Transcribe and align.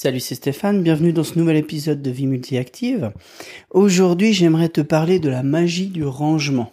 Salut, 0.00 0.20
c'est 0.20 0.36
Stéphane, 0.36 0.84
bienvenue 0.84 1.12
dans 1.12 1.24
ce 1.24 1.36
nouvel 1.36 1.56
épisode 1.56 2.00
de 2.02 2.10
Vie 2.12 2.28
Multiactive. 2.28 3.10
Aujourd'hui, 3.70 4.32
j'aimerais 4.32 4.68
te 4.68 4.80
parler 4.80 5.18
de 5.18 5.28
la 5.28 5.42
magie 5.42 5.88
du 5.88 6.04
rangement. 6.04 6.70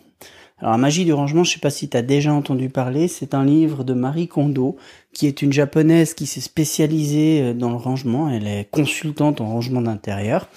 Alors, 0.60 0.74
la 0.74 0.78
magie 0.78 1.05
du 1.05 1.13
rangement, 1.13 1.44
je 1.44 1.54
sais 1.54 1.60
pas 1.60 1.72
si 1.72 1.90
tu 1.90 1.98
as 1.98 2.04
déjà 2.04 2.32
entendu 2.32 2.70
parler, 2.70 3.08
c'est 3.08 3.34
un 3.34 3.44
livre 3.44 3.84
de 3.84 3.96
Marie 3.96 4.28
Kondo, 4.28 4.78
qui 5.12 5.26
est 5.26 5.42
une 5.42 5.52
japonaise 5.52 6.14
qui 6.14 6.28
s'est 6.28 6.40
spécialisée 6.40 7.42
euh, 7.42 7.54
dans 7.55 7.71
le 7.71 7.77
rangement, 7.77 8.30
elle 8.30 8.46
est 8.46 8.70
consultante 8.70 9.42
en 9.42 9.48
rangement 9.48 9.82
d'intérieur. 9.82 10.48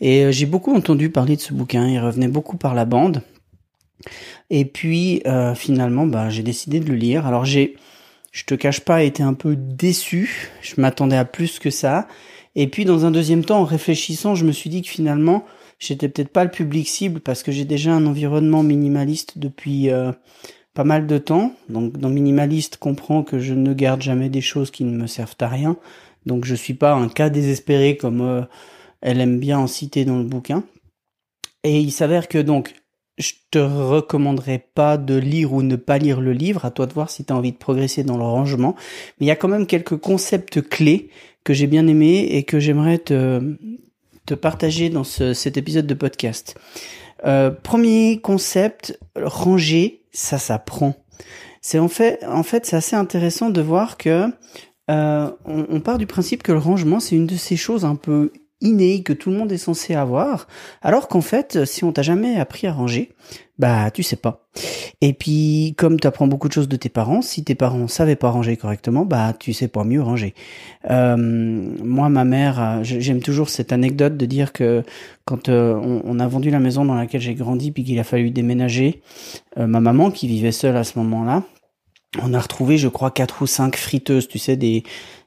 Et 0.00 0.24
euh, 0.24 0.32
j'ai 0.32 0.46
beaucoup 0.46 0.74
entendu 0.74 1.10
parler 1.10 1.36
de 1.36 1.40
ce 1.40 1.54
bouquin, 1.54 1.86
il 1.86 2.00
revenait 2.00 2.26
beaucoup 2.26 2.56
par 2.56 2.74
la 2.74 2.84
bande. 2.84 3.22
Et 4.50 4.64
puis, 4.64 5.22
euh, 5.24 5.54
finalement, 5.54 6.04
bah, 6.04 6.30
j'ai 6.30 6.42
décidé 6.42 6.80
de 6.80 6.88
le 6.88 6.96
lire. 6.96 7.28
Alors, 7.28 7.44
j'ai 7.44 7.76
je 8.32 8.44
te 8.44 8.54
cache 8.54 8.80
pas, 8.80 9.02
été 9.02 9.22
un 9.22 9.34
peu 9.34 9.56
déçu. 9.56 10.50
Je 10.60 10.80
m'attendais 10.80 11.16
à 11.16 11.24
plus 11.24 11.58
que 11.58 11.70
ça. 11.70 12.08
Et 12.54 12.66
puis 12.66 12.84
dans 12.84 13.04
un 13.04 13.10
deuxième 13.10 13.44
temps, 13.44 13.60
en 13.60 13.64
réfléchissant, 13.64 14.34
je 14.34 14.44
me 14.44 14.52
suis 14.52 14.70
dit 14.70 14.82
que 14.82 14.88
finalement, 14.88 15.44
j'étais 15.78 16.08
peut-être 16.08 16.32
pas 16.32 16.44
le 16.44 16.50
public 16.50 16.88
cible 16.88 17.20
parce 17.20 17.42
que 17.42 17.52
j'ai 17.52 17.64
déjà 17.64 17.92
un 17.92 18.06
environnement 18.06 18.62
minimaliste 18.62 19.38
depuis 19.38 19.90
euh, 19.90 20.12
pas 20.74 20.84
mal 20.84 21.06
de 21.06 21.18
temps. 21.18 21.54
Donc 21.68 21.96
dans 21.98 22.10
minimaliste, 22.10 22.76
comprends 22.76 23.22
que 23.22 23.38
je 23.38 23.54
ne 23.54 23.72
garde 23.74 24.02
jamais 24.02 24.28
des 24.28 24.40
choses 24.40 24.70
qui 24.70 24.84
ne 24.84 24.96
me 24.96 25.06
servent 25.06 25.36
à 25.40 25.48
rien. 25.48 25.76
Donc 26.26 26.44
je 26.44 26.54
suis 26.54 26.74
pas 26.74 26.94
un 26.94 27.08
cas 27.08 27.30
désespéré 27.30 27.96
comme 27.96 28.20
euh, 28.20 28.42
elle 29.00 29.20
aime 29.20 29.38
bien 29.38 29.58
en 29.58 29.66
citer 29.66 30.04
dans 30.04 30.18
le 30.18 30.24
bouquin. 30.24 30.64
Et 31.64 31.80
il 31.80 31.92
s'avère 31.92 32.28
que 32.28 32.38
donc 32.38 32.74
je 33.18 33.32
te 33.50 33.58
recommanderais 33.58 34.64
pas 34.74 34.96
de 34.96 35.16
lire 35.16 35.52
ou 35.52 35.62
ne 35.62 35.76
pas 35.76 35.98
lire 35.98 36.20
le 36.20 36.32
livre, 36.32 36.64
à 36.64 36.70
toi 36.70 36.86
de 36.86 36.92
voir 36.92 37.10
si 37.10 37.24
tu 37.24 37.32
as 37.32 37.36
envie 37.36 37.52
de 37.52 37.56
progresser 37.56 38.04
dans 38.04 38.16
le 38.16 38.22
rangement, 38.22 38.74
mais 39.18 39.26
il 39.26 39.28
y 39.28 39.32
a 39.32 39.36
quand 39.36 39.48
même 39.48 39.66
quelques 39.66 39.96
concepts 39.96 40.62
clés 40.62 41.10
que 41.44 41.52
j'ai 41.52 41.66
bien 41.66 41.86
aimés 41.86 42.28
et 42.30 42.44
que 42.44 42.60
j'aimerais 42.60 42.98
te, 42.98 43.56
te 44.26 44.34
partager 44.34 44.90
dans 44.90 45.04
ce, 45.04 45.32
cet 45.32 45.56
épisode 45.56 45.86
de 45.86 45.94
podcast. 45.94 46.56
Euh, 47.24 47.50
premier 47.50 48.20
concept, 48.20 48.98
ranger, 49.16 50.02
ça 50.12 50.38
s'apprend. 50.38 50.94
C'est 51.60 51.78
en 51.78 51.88
fait, 51.88 52.24
en 52.26 52.42
fait, 52.42 52.66
c'est 52.66 52.76
assez 52.76 52.96
intéressant 52.96 53.50
de 53.50 53.60
voir 53.60 53.96
que 53.96 54.26
euh, 54.90 55.30
on, 55.44 55.80
part 55.80 55.98
du 55.98 56.06
principe 56.06 56.42
que 56.42 56.52
le 56.52 56.58
rangement, 56.58 57.00
c'est 57.00 57.16
une 57.16 57.26
de 57.26 57.36
ces 57.36 57.56
choses 57.56 57.84
un 57.84 57.96
peu 57.96 58.32
inné 58.60 59.02
que 59.02 59.12
tout 59.12 59.30
le 59.30 59.36
monde 59.36 59.52
est 59.52 59.58
censé 59.58 59.94
avoir, 59.94 60.48
alors 60.82 61.08
qu'en 61.08 61.20
fait, 61.20 61.64
si 61.64 61.84
on 61.84 61.92
t'a 61.92 62.02
jamais 62.02 62.36
appris 62.36 62.66
à 62.66 62.72
ranger, 62.72 63.12
bah 63.58 63.90
tu 63.90 64.02
sais 64.02 64.16
pas. 64.16 64.48
Et 65.00 65.12
puis, 65.12 65.74
comme 65.76 65.98
tu 65.98 66.06
apprends 66.06 66.28
beaucoup 66.28 66.48
de 66.48 66.52
choses 66.52 66.68
de 66.68 66.76
tes 66.76 66.88
parents, 66.88 67.22
si 67.22 67.44
tes 67.44 67.54
parents 67.54 67.88
savaient 67.88 68.16
pas 68.16 68.30
ranger 68.30 68.56
correctement, 68.56 69.04
bah 69.04 69.32
tu 69.38 69.52
sais 69.52 69.68
pas 69.68 69.84
mieux 69.84 70.02
ranger. 70.02 70.34
Euh, 70.90 71.16
moi, 71.16 72.08
ma 72.08 72.24
mère, 72.24 72.60
euh, 72.60 72.80
j'aime 72.82 73.20
toujours 73.20 73.48
cette 73.48 73.72
anecdote 73.72 74.16
de 74.16 74.26
dire 74.26 74.52
que 74.52 74.82
quand 75.24 75.48
euh, 75.48 75.74
on, 75.74 76.18
a 76.20 76.28
vendu 76.28 76.50
la 76.50 76.60
maison 76.60 76.84
dans 76.84 76.94
laquelle 76.94 77.20
j'ai 77.20 77.34
grandi, 77.34 77.72
puis 77.72 77.84
qu'il 77.84 77.98
a 77.98 78.04
fallu 78.04 78.30
déménager, 78.30 79.02
ma 79.56 79.80
maman 79.80 80.10
qui 80.10 80.28
vivait 80.28 80.52
seule 80.52 80.76
à 80.76 80.84
ce 80.84 80.98
moment-là, 81.00 81.42
on 82.22 82.32
a 82.32 82.40
retrouvé, 82.40 82.78
je 82.78 82.88
crois, 82.88 83.10
quatre 83.10 83.42
ou 83.42 83.46
cinq 83.46 83.76
friteuses, 83.76 84.28
tu 84.28 84.38
sais, 84.38 84.56
des, 84.56 84.84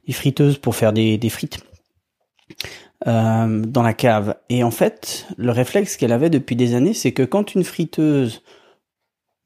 des 0.07 0.13
friteuses 0.13 0.57
pour 0.57 0.75
faire 0.75 0.93
des, 0.93 1.17
des 1.17 1.29
frites. 1.29 1.59
Euh, 3.07 3.63
dans 3.65 3.81
la 3.81 3.95
cave. 3.95 4.35
Et 4.49 4.63
en 4.63 4.69
fait, 4.69 5.25
le 5.35 5.51
réflexe 5.51 5.97
qu'elle 5.97 6.11
avait 6.11 6.29
depuis 6.29 6.55
des 6.55 6.75
années, 6.75 6.93
c'est 6.93 7.13
que 7.13 7.23
quand 7.23 7.55
une 7.55 7.63
friteuse 7.63 8.43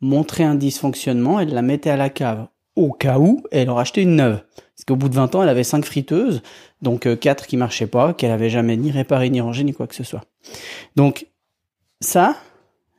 montrait 0.01 0.43
un 0.43 0.55
dysfonctionnement, 0.55 1.39
elle 1.39 1.53
la 1.53 1.61
mettait 1.61 1.89
à 1.89 1.95
la 1.95 2.09
cave. 2.09 2.47
Au 2.75 2.91
cas 2.91 3.17
où, 3.17 3.43
elle 3.53 3.69
en 3.69 3.75
rachetait 3.75 4.01
une 4.01 4.17
neuve. 4.17 4.41
Parce 4.75 4.83
qu'au 4.85 4.97
bout 4.97 5.07
de 5.07 5.15
20 5.15 5.35
ans, 5.35 5.43
elle 5.43 5.47
avait 5.47 5.63
cinq 5.63 5.85
friteuses, 5.85 6.41
donc 6.81 7.07
euh, 7.07 7.15
quatre 7.15 7.47
qui 7.47 7.55
marchaient 7.55 7.87
pas, 7.87 8.13
qu'elle 8.13 8.31
avait 8.31 8.49
jamais 8.49 8.75
ni 8.75 8.91
réparé, 8.91 9.29
ni 9.29 9.39
rangé, 9.39 9.63
ni 9.63 9.73
quoi 9.73 9.87
que 9.87 9.95
ce 9.95 10.03
soit. 10.03 10.25
Donc, 10.97 11.27
ça, 12.01 12.35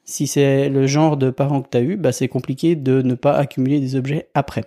si 0.05 0.27
c'est 0.27 0.71
le 0.71 0.87
genre 0.87 1.19
de 1.19 1.29
parent 1.29 1.61
que 1.61 1.69
tu 1.69 1.77
as 1.77 1.83
eu, 1.83 1.97
bah 1.97 2.13
c'est 2.13 2.29
compliqué 2.29 2.77
de 2.77 3.03
ne 3.03 3.15
pas 3.15 3.35
accumuler 3.37 3.79
des 3.79 3.95
objets 3.95 4.31
après. 4.33 4.65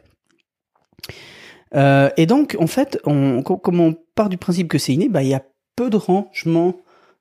Euh, 1.76 2.10
et 2.16 2.28
donc, 2.28 2.56
en 2.60 2.68
fait, 2.68 3.00
on, 3.06 3.42
comme 3.42 3.80
on 3.80 3.96
part 4.14 4.30
du 4.30 4.38
principe 4.38 4.68
que 4.68 4.78
c'est 4.78 4.94
inné, 4.94 5.10
bah, 5.10 5.24
il 5.24 5.30
y 5.30 5.34
a 5.34 5.44
peu 5.80 5.90
de 5.90 5.96
rangement, 5.96 6.76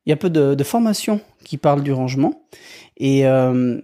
il 0.05 0.11
y 0.11 0.13
a 0.13 0.17
peu 0.17 0.31
de, 0.31 0.57
de 0.57 0.65
formations 0.65 1.21
qui 1.45 1.59
parlent 1.59 1.85
du 1.85 1.93
rangement 1.93 2.43
et 2.97 3.25
euh, 3.25 3.81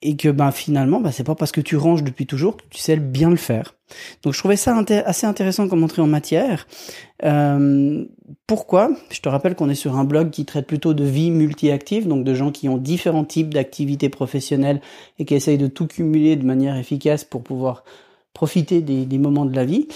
et 0.00 0.14
que 0.16 0.28
ben 0.28 0.52
finalement 0.52 1.00
ben 1.00 1.10
c'est 1.10 1.24
pas 1.24 1.34
parce 1.34 1.50
que 1.50 1.60
tu 1.60 1.76
ranges 1.76 2.04
depuis 2.04 2.24
toujours 2.24 2.56
que 2.56 2.62
tu 2.70 2.78
sais 2.78 2.96
bien 2.98 3.30
le 3.30 3.36
faire. 3.36 3.74
Donc 4.22 4.32
je 4.32 4.38
trouvais 4.38 4.54
ça 4.56 4.80
assez 5.06 5.26
intéressant 5.26 5.66
comme 5.66 5.82
entrée 5.82 6.02
en 6.02 6.06
matière. 6.06 6.68
Euh, 7.24 8.04
pourquoi? 8.46 8.90
Je 9.10 9.20
te 9.20 9.28
rappelle 9.28 9.56
qu'on 9.56 9.70
est 9.70 9.74
sur 9.74 9.96
un 9.96 10.04
blog 10.04 10.30
qui 10.30 10.44
traite 10.44 10.68
plutôt 10.68 10.94
de 10.94 11.02
vie 11.04 11.32
multi-active, 11.32 12.06
donc 12.06 12.22
de 12.22 12.34
gens 12.34 12.52
qui 12.52 12.68
ont 12.68 12.78
différents 12.78 13.24
types 13.24 13.52
d'activités 13.52 14.08
professionnelles 14.08 14.80
et 15.18 15.24
qui 15.24 15.34
essayent 15.34 15.58
de 15.58 15.66
tout 15.66 15.88
cumuler 15.88 16.36
de 16.36 16.44
manière 16.44 16.76
efficace 16.76 17.24
pour 17.24 17.42
pouvoir 17.42 17.82
profiter 18.34 18.82
des, 18.82 19.04
des 19.04 19.18
moments 19.18 19.46
de 19.46 19.56
la 19.56 19.64
vie. 19.64 19.88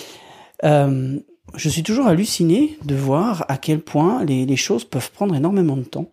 Euh, 0.65 1.21
je 1.57 1.69
suis 1.69 1.83
toujours 1.83 2.07
halluciné 2.07 2.79
de 2.85 2.95
voir 2.95 3.45
à 3.49 3.57
quel 3.57 3.81
point 3.81 4.25
les, 4.25 4.57
choses 4.57 4.85
peuvent 4.85 5.11
prendre 5.11 5.35
énormément 5.35 5.77
de 5.77 5.83
temps. 5.83 6.07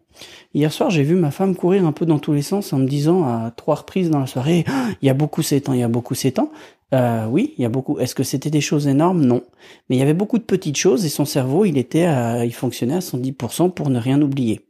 Hier 0.54 0.72
soir, 0.72 0.90
j'ai 0.90 1.04
vu 1.04 1.16
ma 1.16 1.32
femme 1.32 1.56
courir 1.56 1.86
un 1.86 1.92
peu 1.92 2.06
dans 2.06 2.20
tous 2.20 2.34
les 2.34 2.42
sens 2.42 2.74
en 2.74 2.80
me 2.80 2.88
disant 2.88 3.24
à 3.24 3.52
trois 3.56 3.76
reprises 3.76 4.10
dans 4.10 4.20
la 4.20 4.28
soirée, 4.28 4.66
ah, 4.68 4.88
il 5.02 5.06
y 5.06 5.10
a 5.10 5.14
beaucoup 5.14 5.44
ces 5.44 5.62
temps, 5.62 5.74
il 5.74 5.80
y 5.80 5.84
a 5.84 5.88
beaucoup 5.88 6.16
ces 6.16 6.32
temps. 6.32 6.52
Euh, 6.94 7.28
oui, 7.28 7.54
il 7.58 7.62
y 7.62 7.66
a 7.66 7.70
beaucoup. 7.70 8.00
Est-ce 8.00 8.16
que 8.16 8.24
c'était 8.24 8.50
des 8.50 8.62
choses 8.62 8.88
énormes? 8.88 9.24
Non. 9.24 9.44
Mais 9.90 9.98
il 9.98 10.00
y 10.00 10.02
avait 10.02 10.14
beaucoup 10.14 10.38
de 10.38 10.44
petites 10.44 10.78
choses 10.78 11.06
et 11.06 11.10
son 11.10 11.26
cerveau, 11.26 11.66
il 11.66 11.78
était, 11.78 12.08
il 12.46 12.54
fonctionnait 12.54 12.96
à 12.96 13.00
110% 13.00 13.72
pour 13.72 13.90
ne 13.90 14.00
rien 14.00 14.22
oublier. 14.22 14.62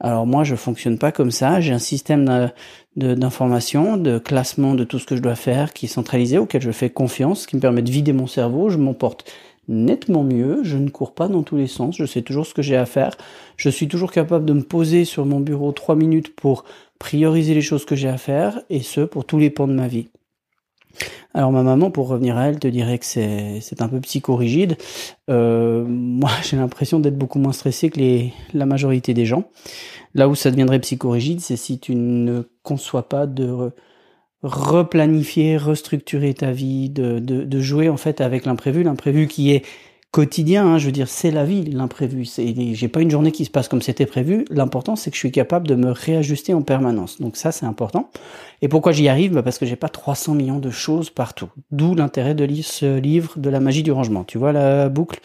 Alors 0.00 0.26
moi, 0.26 0.44
je 0.44 0.54
fonctionne 0.54 0.98
pas 0.98 1.12
comme 1.12 1.30
ça. 1.30 1.60
J'ai 1.60 1.72
un 1.72 1.78
système 1.78 2.50
d'information, 2.96 3.96
de, 3.96 4.12
de, 4.12 4.18
classement 4.18 4.74
de 4.74 4.84
tout 4.84 4.98
ce 4.98 5.06
que 5.06 5.16
je 5.16 5.22
dois 5.22 5.36
faire 5.36 5.72
qui 5.72 5.86
est 5.86 5.88
centralisé, 5.88 6.36
auquel 6.38 6.60
je 6.60 6.70
fais 6.70 6.90
confiance, 6.90 7.46
qui 7.46 7.56
me 7.56 7.60
permet 7.60 7.82
de 7.82 7.90
vider 7.90 8.12
mon 8.12 8.26
cerveau. 8.26 8.68
Je 8.68 8.76
m'emporte 8.76 9.24
nettement 9.68 10.24
mieux, 10.24 10.60
je 10.62 10.76
ne 10.76 10.88
cours 10.88 11.14
pas 11.14 11.28
dans 11.28 11.42
tous 11.42 11.56
les 11.56 11.66
sens, 11.66 11.96
je 11.96 12.04
sais 12.04 12.22
toujours 12.22 12.46
ce 12.46 12.54
que 12.54 12.62
j'ai 12.62 12.76
à 12.76 12.86
faire, 12.86 13.16
je 13.56 13.68
suis 13.68 13.88
toujours 13.88 14.12
capable 14.12 14.44
de 14.44 14.52
me 14.52 14.62
poser 14.62 15.04
sur 15.04 15.26
mon 15.26 15.40
bureau 15.40 15.72
trois 15.72 15.96
minutes 15.96 16.34
pour 16.34 16.64
prioriser 16.98 17.54
les 17.54 17.62
choses 17.62 17.84
que 17.84 17.96
j'ai 17.96 18.08
à 18.08 18.18
faire, 18.18 18.60
et 18.70 18.80
ce, 18.80 19.00
pour 19.00 19.24
tous 19.24 19.38
les 19.38 19.50
pans 19.50 19.68
de 19.68 19.72
ma 19.74 19.88
vie. 19.88 20.08
Alors 21.34 21.50
ma 21.50 21.64
maman, 21.64 21.90
pour 21.90 22.06
revenir 22.06 22.36
à 22.36 22.46
elle, 22.46 22.60
te 22.60 22.68
dirait 22.68 22.98
que 22.98 23.04
c'est, 23.04 23.80
un 23.80 23.88
peu 23.88 24.00
psychorigide. 24.00 24.76
Euh, 25.28 25.84
moi, 25.84 26.30
j'ai 26.42 26.56
l'impression 26.56 27.00
d'être 27.00 27.18
beaucoup 27.18 27.40
moins 27.40 27.52
stressé 27.52 27.90
que 27.90 28.00
la 28.56 28.66
majorité 28.66 29.14
des 29.14 29.26
gens. 29.26 29.44
Là 30.14 30.28
où 30.28 30.36
ça 30.36 30.50
deviendrait 30.52 30.78
psychorigide, 30.78 31.40
c'est 31.40 31.56
si 31.56 31.80
tu 31.80 31.96
ne 31.96 32.42
conçois 32.62 33.08
pas 33.08 33.26
de 33.26 33.72
replanifier, 34.44 35.56
restructurer 35.56 36.34
ta 36.34 36.52
vie, 36.52 36.90
de, 36.90 37.18
de, 37.18 37.44
de 37.44 37.60
jouer 37.60 37.88
en 37.88 37.96
fait 37.96 38.20
avec 38.20 38.44
l'imprévu, 38.44 38.82
l'imprévu 38.82 39.26
qui 39.26 39.52
est 39.52 39.64
quotidien, 40.14 40.64
hein, 40.64 40.78
je 40.78 40.86
veux 40.86 40.92
dire, 40.92 41.08
c'est 41.08 41.32
la 41.32 41.44
vie, 41.44 41.64
l'imprévu. 41.64 42.24
J'ai 42.24 42.86
pas 42.88 43.00
une 43.00 43.10
journée 43.10 43.32
qui 43.32 43.44
se 43.44 43.50
passe 43.50 43.66
comme 43.66 43.82
c'était 43.82 44.06
prévu. 44.06 44.44
L'important, 44.48 44.94
c'est 44.94 45.10
que 45.10 45.16
je 45.16 45.18
suis 45.18 45.32
capable 45.32 45.66
de 45.66 45.74
me 45.74 45.90
réajuster 45.90 46.54
en 46.54 46.62
permanence. 46.62 47.20
Donc 47.20 47.36
ça, 47.36 47.50
c'est 47.50 47.66
important. 47.66 48.10
Et 48.62 48.68
pourquoi 48.68 48.92
j'y 48.92 49.08
arrive? 49.08 49.32
Bah 49.32 49.42
Parce 49.42 49.58
que 49.58 49.66
j'ai 49.66 49.74
pas 49.74 49.88
300 49.88 50.34
millions 50.34 50.60
de 50.60 50.70
choses 50.70 51.10
partout. 51.10 51.48
D'où 51.72 51.96
l'intérêt 51.96 52.36
de 52.36 52.44
lire 52.44 52.64
ce 52.64 52.96
livre 52.96 53.32
de 53.36 53.50
la 53.50 53.58
magie 53.58 53.82
du 53.82 53.90
rangement. 53.90 54.22
Tu 54.22 54.38
vois 54.38 54.52
la 54.52 54.88
boucle 54.88 55.18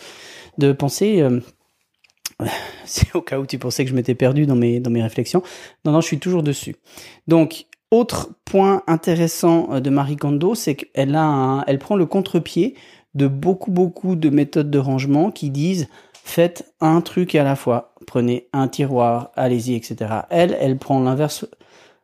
de 0.58 0.72
pensée 0.72 1.22
euh, 1.22 1.40
C'est 2.86 3.16
au 3.16 3.22
cas 3.22 3.38
où 3.38 3.46
tu 3.46 3.60
pensais 3.60 3.84
que 3.84 3.92
je 3.92 3.96
m'étais 3.96 4.16
perdu 4.16 4.48
dans 4.48 4.56
mes, 4.56 4.80
dans 4.80 4.90
mes 4.90 5.04
réflexions. 5.04 5.44
Non, 5.86 5.92
non, 5.92 6.02
je 6.02 6.08
suis 6.08 6.20
toujours 6.20 6.42
dessus. 6.42 6.76
Donc, 7.28 7.68
autre 7.92 8.30
point 8.46 8.84
intéressant 8.88 9.70
euh, 9.72 9.80
de 9.80 9.90
Marie 9.90 10.18
Kondo, 10.18 10.56
c'est 10.56 10.76
qu'elle 10.76 11.16
a 11.16 11.64
elle 11.68 11.80
prend 11.80 11.96
le 11.96 12.06
contre-pied 12.06 12.76
de 13.16 13.28
beaucoup 13.28 13.72
beaucoup 13.72 14.16
de 14.16 14.30
méthodes 14.30 14.70
de 14.70 14.80
rangement 14.80 15.32
qui 15.32 15.50
disent 15.50 15.88
faites 16.24 16.74
un 16.80 17.02
truc 17.02 17.34
à 17.36 17.44
la 17.44 17.56
fois, 17.56 17.96
prenez 18.06 18.48
un 18.54 18.68
tiroir, 18.68 19.32
allez-y, 19.36 19.74
etc. 19.74 20.22
Elle, 20.30 20.56
elle 20.60 20.78
prend 20.78 21.00
l'inverse 21.00 21.46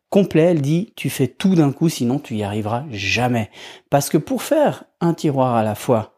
complet, 0.10 0.44
elle 0.44 0.62
dit 0.62 0.94
tu 0.96 1.10
fais 1.10 1.28
tout 1.28 1.56
d'un 1.56 1.72
coup, 1.72 1.90
sinon 1.90 2.20
tu 2.20 2.36
y 2.36 2.44
arriveras 2.44 2.86
jamais. 2.90 3.52
Parce 3.90 4.10
que 4.10 4.18
pour 4.18 4.42
faire 4.42 4.86
un 5.02 5.14
tiroir 5.14 5.56
à 5.56 5.64
la 5.64 5.76
fois, 5.76 6.14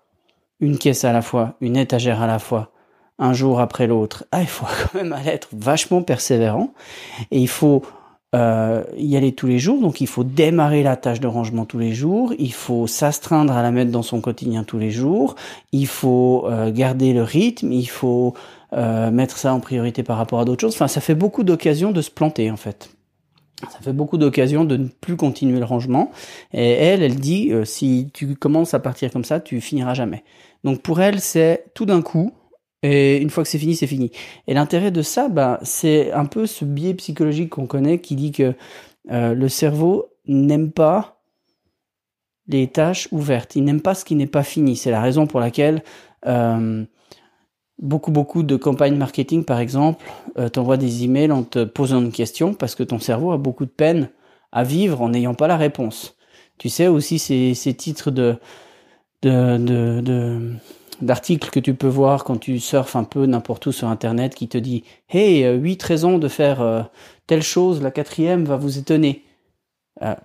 une 0.60 0.78
caisse 0.78 1.04
à 1.04 1.12
la 1.12 1.22
fois, 1.22 1.56
une 1.62 1.78
étagère 1.78 2.22
à 2.22 2.28
la 2.28 2.40
fois, 2.40 2.72
un 3.20 3.34
jour 3.34 3.60
après 3.60 3.88
l'autre, 3.88 4.26
ah, 4.32 4.42
il 4.42 4.48
faut 4.48 4.66
quand 4.92 5.04
même 5.04 5.16
être 5.26 5.50
vachement 5.52 6.02
persévérant 6.02 6.74
et 7.32 7.40
il 7.40 7.48
faut 7.48 7.84
euh, 8.36 8.84
y 8.98 9.16
aller 9.16 9.32
tous 9.32 9.48
les 9.48 9.58
jours, 9.58 9.80
donc 9.82 10.02
il 10.02 10.08
faut 10.08 10.26
démarrer 10.26 10.84
la 10.84 10.98
tâche 10.98 11.22
de 11.22 11.28
rangement 11.28 11.64
tous 11.64 11.80
les 11.80 11.94
jours, 11.94 12.34
il 12.38 12.52
faut 12.52 12.86
s'astreindre 12.86 13.54
à 13.54 13.62
la 13.62 13.72
mettre 13.72 13.90
dans 13.90 14.02
son 14.02 14.20
quotidien 14.20 14.66
tous 14.66 14.78
les 14.78 14.92
jours, 14.92 15.36
il 15.72 15.88
faut 15.88 16.46
euh, 16.46 16.70
garder 16.70 17.14
le 17.14 17.24
rythme, 17.24 17.72
il 17.72 17.86
faut 17.86 18.34
euh, 18.74 19.12
mettre 19.12 19.38
ça 19.38 19.54
en 19.54 19.62
priorité 19.62 20.04
par 20.04 20.18
rapport 20.18 20.42
à 20.42 20.46
d'autres 20.46 20.60
choses. 20.60 20.76
Enfin, 20.76 20.90
ça 20.90 21.00
fait 21.00 21.16
beaucoup 21.16 21.44
d'occasions 21.44 21.92
de 21.92 22.02
se 22.02 22.12
planter 22.12 22.52
en 22.52 22.58
fait. 22.58 22.90
Ça 23.72 23.80
fait 23.82 23.94
beaucoup 23.94 24.18
d'occasions 24.18 24.66
de 24.66 24.76
ne 24.76 24.88
plus 24.88 25.16
continuer 25.16 25.60
le 25.60 25.66
rangement. 25.66 26.12
Et 26.54 26.72
elle, 26.74 27.02
elle 27.02 27.16
dit, 27.16 27.52
si 27.64 28.12
tu 28.14 28.36
commences 28.36 28.74
à 28.74 28.80
partir 28.80 29.12
comme 29.12 29.24
ça, 29.24 29.40
tu 29.40 29.62
finiras 29.62 29.96
jamais. 29.96 30.24
Donc 30.64 30.82
pour 30.82 31.02
elle, 31.02 31.22
c'est 31.22 31.64
tout 31.74 31.86
d'un 31.86 32.04
coup, 32.04 32.34
Et 32.84 33.18
une 33.18 33.30
fois 33.30 33.44
que 33.44 33.50
c'est 33.50 33.58
fini, 33.58 33.76
c'est 33.76 33.88
fini. 33.88 34.12
Et 34.48 34.54
l'intérêt 34.54 34.92
de 34.92 35.02
ça, 35.02 35.30
bah, 35.30 35.60
c'est 35.64 36.12
un 36.12 36.26
peu 36.26 36.46
ce 36.46 36.64
biais 36.64 36.94
psychologique 36.94 37.50
qu'on 37.50 37.66
connaît 37.66 38.00
qui 38.00 38.16
dit 38.16 38.32
que 38.32 38.54
euh, 39.12 39.34
le 39.34 39.50
cerveau 39.50 40.08
n'aime 40.28 40.72
pas 40.72 41.22
les 42.48 42.68
tâches 42.68 43.08
ouvertes. 43.12 43.56
Il 43.56 43.64
n'aime 43.64 43.82
pas 43.82 43.96
ce 43.96 44.06
qui 44.06 44.16
n'est 44.16 44.28
pas 44.28 44.44
fini. 44.44 44.76
C'est 44.76 44.92
la 44.92 45.02
raison 45.02 45.26
pour 45.26 45.40
laquelle 45.40 45.84
euh, 46.28 46.86
beaucoup, 47.80 48.12
beaucoup 48.12 48.44
de 48.44 48.56
campagnes 48.56 48.96
marketing, 48.96 49.44
par 49.44 49.60
exemple, 49.60 50.06
euh, 50.38 50.50
t'envoient 50.50 50.78
des 50.78 51.04
emails 51.04 51.32
en 51.32 51.44
te 51.44 51.64
posant 51.64 52.02
une 52.02 52.12
question 52.12 52.54
parce 52.54 52.76
que 52.76 52.84
ton 52.84 53.00
cerveau 53.00 53.32
a 53.32 53.38
beaucoup 53.38 53.66
de 53.66 53.72
peine 53.72 54.10
à 54.52 54.64
vivre 54.64 55.02
en 55.02 55.10
n'ayant 55.10 55.34
pas 55.34 55.48
la 55.48 55.58
réponse. 55.58 56.16
Tu 56.58 56.70
sais 56.70 56.88
aussi 56.88 57.20
ces, 57.20 57.74
titres 57.76 58.12
de, 58.12 58.36
de, 59.22 59.58
de 60.02 60.54
d'articles 61.02 61.50
que 61.50 61.60
tu 61.60 61.74
peux 61.74 61.88
voir 61.88 62.24
quand 62.24 62.38
tu 62.38 62.60
surfes 62.60 62.96
un 62.96 63.04
peu 63.04 63.26
n'importe 63.26 63.68
où 63.68 63.72
sur 63.72 63.88
Internet 63.88 64.36
qui 64.36 64.48
te 64.48 64.58
dit 64.58 64.84
Hey, 65.10 65.44
euh, 65.44 65.56
huit 65.56 65.82
raisons 65.82 66.18
de 66.18 66.28
faire 66.28 66.62
euh, 66.62 66.82
telle 67.28 67.44
chose, 67.44 67.82
la 67.82 67.92
quatrième 67.92 68.46
va 68.46 68.58
vous 68.58 68.78
étonner. 68.78 69.24
Euh, 70.02 70.16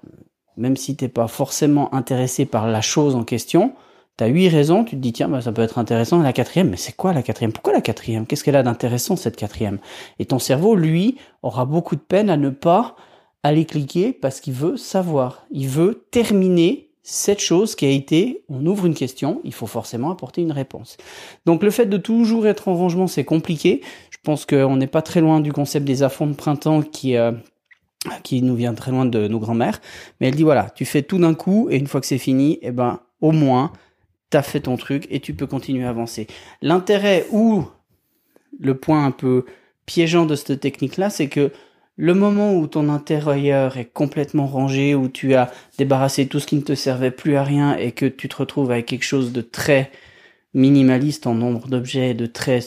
même 0.57 0.77
si 0.77 0.97
t'es 0.97 1.09
pas 1.09 1.29
forcément 1.29 1.95
intéressé 1.95 2.45
par 2.45 2.67
la 2.69 2.81
chose 2.81 3.15
en 3.15 3.25
question, 3.25 3.75
t'as 4.17 4.27
huit 4.27 4.49
raisons, 4.49 4.85
tu 4.85 4.97
te 4.97 5.01
dis 5.01 5.13
tiens, 5.13 5.29
bah, 5.29 5.41
ça 5.41 5.53
peut 5.53 5.63
être 5.63 5.79
intéressant. 5.79 6.21
la 6.21 6.33
quatrième, 6.33 6.71
mais 6.71 6.77
c'est 6.77 6.95
quoi 6.95 7.13
la 7.13 7.23
quatrième? 7.23 7.53
Pourquoi 7.53 7.73
la 7.73 7.81
quatrième? 7.81 8.27
Qu'est-ce 8.27 8.45
qu'elle 8.45 8.57
a 8.57 8.63
d'intéressant 8.63 9.17
cette 9.17 9.37
quatrième? 9.37 9.79
Et 10.19 10.27
ton 10.27 10.39
cerveau, 10.39 10.77
lui, 10.77 11.17
aura 11.43 11.65
beaucoup 11.65 11.97
de 11.97 12.01
peine 12.01 12.31
à 12.31 12.37
ne 12.37 12.51
pas 12.51 12.97
aller 13.43 13.65
cliquer 13.65 14.13
parce 14.13 14.41
qu'il 14.41 14.55
veut 14.55 14.77
savoir. 14.77 15.47
Il 15.51 15.69
veut 15.69 16.07
terminer 16.11 16.92
cette 17.03 17.41
chose 17.41 17.75
qui 17.75 17.85
a 17.85 17.91
été, 17.91 18.45
on 18.49 18.65
ouvre 18.65 18.87
une 18.87 18.95
question, 18.95 19.41
il 19.45 19.53
faut 19.53 19.67
forcément 19.67 20.11
apporter 20.11 20.41
une 20.41 20.53
réponse. 20.53 20.97
Donc 21.47 21.63
le 21.63 21.71
fait 21.71 21.87
de 21.87 21.97
toujours 21.97 22.47
être 22.47 22.69
en 22.69 22.75
rangement, 22.75 23.09
c'est 23.09 23.25
compliqué. 23.25 23.83
Je 24.11 24.19
pense 24.23 24.47
qu'on 24.47 24.77
n'est 24.77 24.87
pas 24.87 25.03
très 25.03 25.21
loin 25.21 25.41
du 25.41 25.53
concept 25.53 25.85
des 25.85 26.05
affronts 26.05 26.29
de 26.29 26.35
printemps 26.35 26.83
qui 26.83 27.17
euh, 27.17 27.33
qui 28.23 28.43
nous 28.43 28.55
vient 28.55 28.75
très 28.75 28.91
loin 28.91 29.05
de 29.05 29.27
nos 29.29 29.39
grands-mères. 29.39 29.81
Mais 30.21 30.29
elle 30.29 30.35
dit 30.35 30.43
voilà, 30.45 30.71
tu 30.71 30.85
fais 30.85 31.03
tout 31.03 31.19
d'un 31.19 31.35
coup 31.35 31.69
et 31.71 31.77
une 31.77 31.87
fois 31.87 32.01
que 32.01 32.07
c'est 32.07 32.19
fini, 32.19 32.59
eh 32.63 32.71
ben 32.71 33.01
au 33.21 33.33
moins 33.33 33.73
t'as 34.31 34.43
fait 34.43 34.61
ton 34.61 34.77
truc 34.77 35.07
et 35.11 35.21
tu 35.21 35.35
peux 35.35 35.47
continuer 35.47 35.85
à 35.85 35.91
avancer. 35.91 36.27
L'intérêt 36.63 37.27
ou 37.33 37.65
le 38.59 38.77
point 38.77 39.05
un 39.05 39.11
peu 39.11 39.45
piégeant 39.87 40.25
de 40.25 40.37
cette 40.37 40.61
technique-là, 40.61 41.11
c'est 41.11 41.29
que 41.29 41.53
le 41.97 42.15
moment 42.15 42.55
où 42.55 42.67
ton 42.67 42.89
intérieur 42.89 43.77
est 43.77 43.93
complètement 43.93 44.47
rangé, 44.47 44.95
où 44.95 45.09
tu 45.09 45.35
as 45.35 45.51
débarrassé 45.79 46.27
tout 46.27 46.41
ce 46.41 46.47
qui 46.47 46.57
ne 46.57 46.63
te 46.63 46.75
servait 46.75 47.11
plus 47.11 47.37
à 47.37 47.45
rien 47.45 47.77
et 47.77 47.93
que 47.93 48.07
tu 48.07 48.29
te 48.29 48.37
retrouves 48.37 48.71
avec 48.71 48.87
quelque 48.87 49.05
chose 49.05 49.33
de 49.33 49.43
très 49.43 49.91
minimaliste 50.55 51.27
en 51.27 51.35
nombre 51.35 51.69
d'objets, 51.69 52.15
de 52.15 52.27
très 52.27 52.61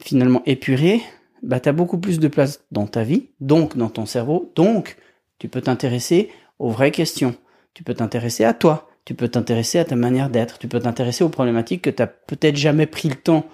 finalement 0.00 0.42
épuré, 0.46 1.00
bah 1.42 1.60
tu 1.60 1.68
as 1.68 1.72
beaucoup 1.72 1.98
plus 1.98 2.18
de 2.18 2.28
place 2.28 2.60
dans 2.72 2.86
ta 2.86 3.02
vie, 3.02 3.28
donc 3.40 3.76
dans 3.76 3.88
ton 3.88 4.06
cerveau, 4.06 4.52
donc 4.54 4.96
tu 5.38 5.48
peux 5.48 5.60
t'intéresser 5.60 6.30
aux 6.58 6.70
vraies 6.70 6.90
questions. 6.90 7.34
Tu 7.74 7.82
peux 7.82 7.94
t'intéresser 7.94 8.44
à 8.44 8.54
toi, 8.54 8.88
tu 9.04 9.14
peux 9.14 9.28
t'intéresser 9.28 9.78
à 9.78 9.84
ta 9.84 9.96
manière 9.96 10.30
d'être, 10.30 10.58
tu 10.58 10.66
peux 10.68 10.80
t'intéresser 10.80 11.24
aux 11.24 11.28
problématiques 11.28 11.82
que 11.82 11.90
tu 11.90 12.02
n'as 12.02 12.06
peut-être 12.06 12.56
jamais 12.56 12.86
pris 12.86 13.08
le 13.08 13.16
temps 13.16 13.46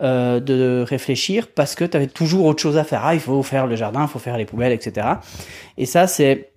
euh, 0.00 0.40
de 0.40 0.84
réfléchir 0.88 1.48
parce 1.48 1.74
que 1.74 1.84
tu 1.84 1.96
avais 1.96 2.06
toujours 2.06 2.46
autre 2.46 2.62
chose 2.62 2.78
à 2.78 2.84
faire. 2.84 3.02
Ah, 3.04 3.14
il 3.14 3.20
faut 3.20 3.42
faire 3.42 3.66
le 3.66 3.76
jardin, 3.76 4.02
il 4.02 4.08
faut 4.08 4.18
faire 4.18 4.38
les 4.38 4.46
poubelles, 4.46 4.72
etc. 4.72 5.06
Et 5.76 5.84
ça, 5.86 6.06
c'est 6.06 6.52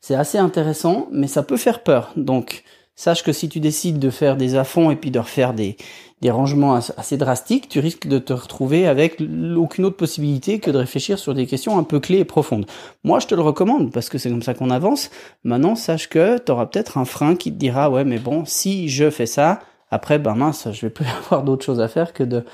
c'est 0.00 0.14
assez 0.14 0.36
intéressant, 0.36 1.08
mais 1.10 1.26
ça 1.26 1.42
peut 1.42 1.56
faire 1.56 1.82
peur. 1.82 2.12
Donc, 2.16 2.62
sache 2.94 3.22
que 3.22 3.32
si 3.32 3.48
tu 3.48 3.60
décides 3.60 3.98
de 3.98 4.10
faire 4.10 4.36
des 4.36 4.56
affonds 4.56 4.90
et 4.90 4.96
puis 4.96 5.10
de 5.10 5.18
refaire 5.18 5.54
des, 5.54 5.78
des 6.20 6.30
rangements 6.30 6.74
assez 6.74 7.16
drastiques, 7.16 7.68
tu 7.70 7.80
risques 7.80 8.06
de 8.06 8.18
te 8.18 8.34
retrouver 8.34 8.86
avec 8.86 9.22
aucune 9.56 9.86
autre 9.86 9.96
possibilité 9.96 10.58
que 10.58 10.70
de 10.70 10.78
réfléchir 10.78 11.18
sur 11.18 11.32
des 11.32 11.46
questions 11.46 11.78
un 11.78 11.82
peu 11.82 12.00
clés 12.00 12.18
et 12.18 12.24
profondes. 12.24 12.66
Moi, 13.02 13.18
je 13.18 13.26
te 13.26 13.34
le 13.34 13.40
recommande 13.40 13.92
parce 13.92 14.10
que 14.10 14.18
c'est 14.18 14.28
comme 14.28 14.42
ça 14.42 14.54
qu'on 14.54 14.70
avance. 14.70 15.10
Maintenant, 15.42 15.74
sache 15.74 16.08
que 16.08 16.38
tu 16.38 16.52
auras 16.52 16.66
peut-être 16.66 16.98
un 16.98 17.04
frein 17.04 17.34
qui 17.34 17.50
te 17.50 17.56
dira, 17.56 17.90
ouais, 17.90 18.04
mais 18.04 18.18
bon, 18.18 18.44
si 18.44 18.88
je 18.90 19.10
fais 19.10 19.26
ça, 19.26 19.60
après, 19.94 20.18
ben 20.18 20.34
mince, 20.34 20.66
je 20.72 20.80
vais 20.86 20.90
plus 20.90 21.06
avoir 21.24 21.44
d'autre 21.44 21.64
chose 21.64 21.80
à 21.80 21.86
faire 21.86 22.12
que 22.12 22.24
de, 22.24 22.44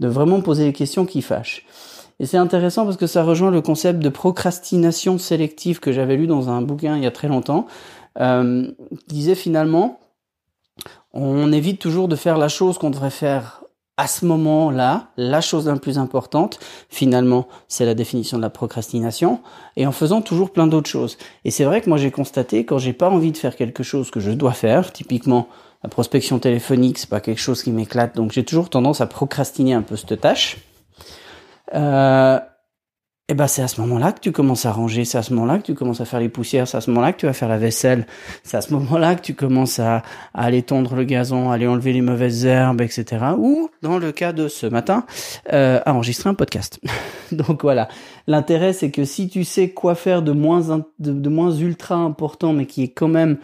vraiment 0.00 0.40
poser 0.40 0.64
des 0.64 0.72
questions 0.72 1.06
qui 1.06 1.22
fâchent. 1.22 1.64
Et 2.18 2.26
c'est 2.26 2.36
intéressant 2.36 2.84
parce 2.84 2.96
que 2.96 3.06
ça 3.06 3.22
rejoint 3.22 3.52
le 3.52 3.62
concept 3.62 4.00
de 4.00 4.08
procrastination 4.08 5.16
sélective 5.16 5.78
que 5.78 5.92
j'avais 5.92 6.16
lu 6.16 6.26
dans 6.26 6.50
un 6.50 6.60
bouquin 6.60 6.96
il 6.96 7.04
y 7.04 7.06
a 7.06 7.12
très 7.12 7.28
longtemps. 7.28 7.66
Euh, 8.18 8.66
qui 9.06 9.14
disait 9.14 9.36
finalement, 9.36 10.00
on 11.12 11.52
évite 11.52 11.80
toujours 11.80 12.08
de 12.08 12.16
faire 12.16 12.36
la 12.36 12.48
chose 12.48 12.78
qu'on 12.78 12.90
devrait 12.90 13.10
faire 13.10 13.62
à 13.96 14.08
ce 14.08 14.24
moment-là, 14.26 15.08
la 15.16 15.40
chose 15.40 15.68
la 15.68 15.76
plus 15.76 15.98
importante, 15.98 16.58
finalement, 16.88 17.46
c'est 17.68 17.84
la 17.84 17.94
définition 17.94 18.38
de 18.38 18.42
la 18.42 18.50
procrastination, 18.50 19.40
et 19.76 19.86
en 19.86 19.92
faisant 19.92 20.20
toujours 20.20 20.50
plein 20.50 20.66
d'autres 20.66 20.90
choses. 20.90 21.16
Et 21.44 21.52
c'est 21.52 21.64
vrai 21.64 21.80
que 21.80 21.88
moi 21.88 21.98
j'ai 21.98 22.10
constaté, 22.10 22.64
quand 22.64 22.78
j'ai 22.78 22.92
pas 22.92 23.10
envie 23.10 23.32
de 23.32 23.36
faire 23.36 23.54
quelque 23.54 23.82
chose 23.82 24.10
que 24.10 24.20
je 24.20 24.32
dois 24.32 24.52
faire, 24.52 24.92
typiquement 24.92 25.48
la 25.82 25.88
prospection 25.88 26.38
téléphonique, 26.38 26.98
c'est 26.98 27.08
pas 27.08 27.20
quelque 27.20 27.40
chose 27.40 27.62
qui 27.62 27.70
m'éclate, 27.70 28.16
donc 28.16 28.32
j'ai 28.32 28.44
toujours 28.44 28.70
tendance 28.70 29.00
à 29.00 29.06
procrastiner 29.06 29.74
un 29.74 29.82
peu 29.82 29.96
cette 29.96 30.20
tâche. 30.20 30.58
Euh, 31.74 32.38
et 33.30 33.34
ben 33.34 33.46
c'est 33.46 33.60
à 33.60 33.68
ce 33.68 33.78
moment-là 33.82 34.12
que 34.12 34.20
tu 34.20 34.32
commences 34.32 34.64
à 34.64 34.72
ranger, 34.72 35.04
c'est 35.04 35.18
à 35.18 35.22
ce 35.22 35.34
moment-là 35.34 35.58
que 35.58 35.64
tu 35.64 35.74
commences 35.74 36.00
à 36.00 36.06
faire 36.06 36.18
les 36.18 36.30
poussières, 36.30 36.66
c'est 36.66 36.78
à 36.78 36.80
ce 36.80 36.90
moment-là 36.90 37.12
que 37.12 37.18
tu 37.18 37.26
vas 37.26 37.34
faire 37.34 37.50
la 37.50 37.58
vaisselle, 37.58 38.06
c'est 38.42 38.56
à 38.56 38.62
ce 38.62 38.72
moment-là 38.72 39.16
que 39.16 39.20
tu 39.20 39.34
commences 39.34 39.78
à, 39.78 40.02
aller 40.32 40.62
tondre 40.62 40.94
le 40.94 41.04
gazon, 41.04 41.50
à 41.50 41.54
aller 41.54 41.66
enlever 41.66 41.92
les 41.92 42.00
mauvaises 42.00 42.46
herbes, 42.46 42.80
etc. 42.80 43.26
Ou 43.36 43.68
dans 43.82 43.98
le 43.98 44.12
cas 44.12 44.32
de 44.32 44.48
ce 44.48 44.66
matin, 44.66 45.04
euh, 45.52 45.78
à 45.84 45.92
enregistrer 45.92 46.30
un 46.30 46.34
podcast. 46.34 46.80
Donc 47.32 47.62
voilà, 47.62 47.88
l'intérêt 48.26 48.72
c'est 48.72 48.90
que 48.90 49.04
si 49.04 49.28
tu 49.28 49.44
sais 49.44 49.68
quoi 49.68 49.94
faire 49.94 50.22
de 50.22 50.32
moins 50.32 50.82
de 50.98 51.28
moins 51.28 51.52
ultra 51.52 51.96
important, 51.96 52.54
mais 52.54 52.64
qui 52.64 52.82
est 52.84 52.88
quand 52.88 53.08
même 53.08 53.36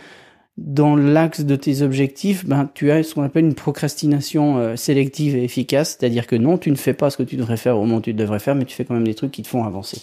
dans 0.56 0.94
l'axe 0.94 1.40
de 1.40 1.56
tes 1.56 1.82
objectifs, 1.82 2.46
ben, 2.46 2.70
tu 2.74 2.90
as 2.92 3.02
ce 3.02 3.14
qu'on 3.14 3.24
appelle 3.24 3.44
une 3.44 3.54
procrastination 3.54 4.58
euh, 4.58 4.76
sélective 4.76 5.34
et 5.36 5.42
efficace, 5.42 5.96
c'est-à-dire 5.98 6.28
que 6.28 6.36
non, 6.36 6.58
tu 6.58 6.70
ne 6.70 6.76
fais 6.76 6.94
pas 6.94 7.10
ce 7.10 7.16
que 7.16 7.24
tu 7.24 7.36
devrais 7.36 7.56
faire 7.56 7.76
au 7.76 7.80
moment 7.80 7.96
où 7.96 8.00
tu 8.00 8.14
devrais 8.14 8.38
faire, 8.38 8.54
mais 8.54 8.64
tu 8.64 8.74
fais 8.74 8.84
quand 8.84 8.94
même 8.94 9.06
des 9.06 9.14
trucs 9.14 9.32
qui 9.32 9.42
te 9.42 9.48
font 9.48 9.64
avancer. 9.64 10.02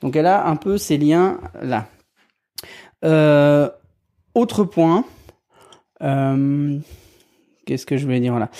Donc 0.00 0.16
elle 0.16 0.26
a 0.26 0.46
un 0.46 0.56
peu 0.56 0.78
ces 0.78 0.96
liens 0.96 1.38
là. 1.60 1.88
Euh, 3.04 3.68
autre 4.34 4.64
point, 4.64 5.04
euh, 6.02 6.78
qu'est-ce 7.66 7.84
que 7.84 7.98
je 7.98 8.04
voulais 8.04 8.20
dire 8.20 8.38
là 8.38 8.50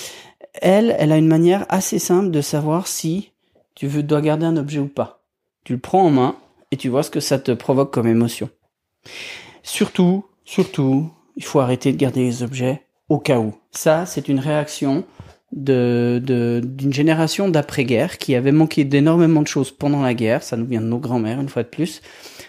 Elle, 0.61 0.95
elle 0.99 1.11
a 1.11 1.17
une 1.17 1.27
manière 1.27 1.65
assez 1.71 1.99
simple 1.99 2.31
de 2.31 2.43
savoir 2.43 2.87
si 2.87 3.33
tu 3.75 3.89
dois 4.03 4.21
garder 4.21 4.45
un 4.45 4.59
objet 4.59 4.79
ou 4.79 4.89
pas. 4.89 5.25
Tu 5.65 5.73
le 5.73 5.79
prends 5.79 6.05
en 6.05 6.11
main 6.11 6.37
et 6.71 6.77
tu 6.77 6.91
vois 6.91 7.03
ce 7.03 7.11
que 7.11 7.21
ça 7.21 7.39
te 7.39 7.51
provoque 7.51 7.93
comme 7.93 8.07
émotion. 8.07 8.51
Surtout 9.63 10.27
Surtout, 10.45 11.11
il 11.37 11.45
faut 11.45 11.61
arrêter 11.61 11.93
de 11.93 11.97
garder 11.97 12.23
les 12.23 12.43
objets 12.43 12.83
au 13.09 13.19
cas 13.19 13.39
où. 13.39 13.55
Ça, 13.71 14.07
c'est 14.07 14.29
une 14.29 14.41
réaction 14.41 15.05
de 15.53 16.21
d'une 16.65 16.93
génération 16.93 17.49
d'après-guerre 17.49 18.19
qui 18.19 18.35
avait 18.35 18.53
manqué 18.53 18.85
d'énormément 18.85 19.41
de 19.41 19.47
choses 19.47 19.71
pendant 19.71 20.03
la 20.03 20.15
guerre. 20.15 20.43
Ça 20.43 20.57
nous 20.57 20.67
vient 20.67 20.81
de 20.81 20.87
nos 20.87 20.99
grands-mères 20.99 21.41
une 21.41 21.49
fois 21.49 21.63
de 21.63 21.69
plus. 21.69 22.03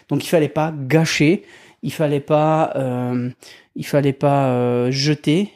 Donc 0.09 0.25
il 0.25 0.27
fallait 0.27 0.49
pas 0.49 0.73
gâcher, 0.75 1.43
il 1.83 1.93
fallait 1.93 2.19
pas 2.19 2.73
euh, 2.75 3.29
il 3.75 3.85
fallait 3.85 4.13
pas 4.13 4.47
euh, 4.47 4.91
jeter. 4.91 5.51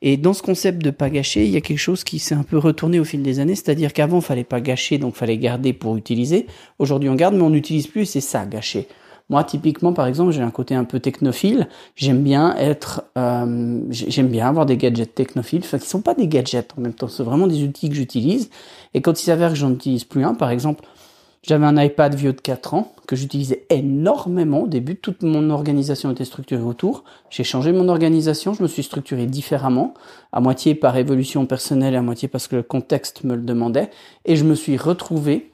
Et 0.00 0.16
dans 0.16 0.32
ce 0.32 0.42
concept 0.42 0.82
de 0.82 0.90
pas 0.90 1.10
gâcher, 1.10 1.44
il 1.44 1.50
y 1.50 1.56
a 1.56 1.60
quelque 1.60 1.78
chose 1.78 2.04
qui 2.04 2.20
s'est 2.20 2.36
un 2.36 2.44
peu 2.44 2.56
retourné 2.56 3.00
au 3.00 3.04
fil 3.04 3.22
des 3.22 3.40
années, 3.40 3.56
c'est-à-dire 3.56 3.92
qu'avant, 3.92 4.18
il 4.18 4.22
fallait 4.22 4.44
pas 4.44 4.60
gâcher, 4.60 4.98
donc 4.98 5.16
fallait 5.16 5.38
garder 5.38 5.72
pour 5.72 5.96
utiliser. 5.96 6.46
Aujourd'hui, 6.78 7.08
on 7.08 7.16
garde, 7.16 7.34
mais 7.34 7.42
on 7.42 7.50
n'utilise 7.50 7.88
plus, 7.88 8.06
c'est 8.06 8.20
ça, 8.20 8.46
gâcher. 8.46 8.86
Moi, 9.28 9.42
typiquement, 9.42 9.92
par 9.92 10.06
exemple, 10.06 10.30
j'ai 10.30 10.42
un 10.42 10.50
côté 10.52 10.74
un 10.76 10.84
peu 10.84 11.00
technophile. 11.00 11.68
J'aime 11.96 12.22
bien 12.22 12.54
être, 12.56 13.02
euh, 13.18 13.80
j'aime 13.90 14.28
bien 14.28 14.48
avoir 14.48 14.66
des 14.66 14.76
gadgets 14.76 15.14
technophiles, 15.14 15.62
enfin, 15.64 15.78
qui 15.78 15.88
sont 15.88 16.00
pas 16.00 16.14
des 16.14 16.28
gadgets 16.28 16.72
en 16.78 16.80
même 16.80 16.94
temps. 16.94 17.08
C'est 17.08 17.24
vraiment 17.24 17.48
des 17.48 17.64
outils 17.64 17.88
que 17.88 17.96
j'utilise. 17.96 18.50
Et 18.94 19.00
quand 19.00 19.20
il 19.20 19.24
s'avère 19.24 19.50
que 19.50 19.56
j'en 19.56 19.72
utilise 19.72 20.04
plus 20.04 20.24
un, 20.24 20.34
par 20.34 20.50
exemple, 20.50 20.84
j'avais 21.42 21.66
un 21.66 21.76
iPad 21.80 22.14
vieux 22.14 22.32
de 22.32 22.40
4 22.40 22.74
ans 22.74 22.92
que 23.06 23.16
j'utilisais 23.16 23.66
énormément. 23.70 24.62
Au 24.62 24.66
début, 24.68 24.96
toute 24.96 25.22
mon 25.22 25.50
organisation 25.50 26.10
était 26.10 26.24
structurée 26.24 26.62
autour. 26.62 27.04
J'ai 27.30 27.44
changé 27.44 27.72
mon 27.72 27.88
organisation, 27.88 28.54
je 28.54 28.62
me 28.62 28.68
suis 28.68 28.82
structuré 28.82 29.26
différemment, 29.26 29.94
à 30.32 30.40
moitié 30.40 30.74
par 30.74 30.96
évolution 30.96 31.46
personnelle 31.46 31.94
et 31.94 31.98
à 31.98 32.02
moitié 32.02 32.26
parce 32.28 32.48
que 32.48 32.56
le 32.56 32.62
contexte 32.64 33.22
me 33.24 33.36
le 33.36 33.42
demandait. 33.42 33.90
Et 34.24 34.34
je 34.34 34.44
me 34.44 34.54
suis 34.54 34.76
retrouvé 34.76 35.52